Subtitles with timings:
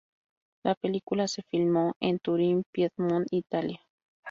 [0.63, 3.81] La película se filmó en Turin, Piedmont, Italia.